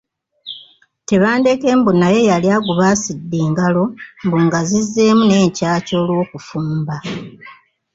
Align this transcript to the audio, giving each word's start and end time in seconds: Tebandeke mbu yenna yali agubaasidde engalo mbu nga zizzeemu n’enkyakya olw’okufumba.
Tebandeke 1.07 1.67
mbu 1.77 1.91
yenna 1.93 2.07
yali 2.29 2.47
agubaasidde 2.57 3.37
engalo 3.47 3.83
mbu 4.25 4.37
nga 4.45 4.59
zizzeemu 4.69 5.23
n’enkyakya 5.25 5.95
olw’okufumba. 6.01 6.95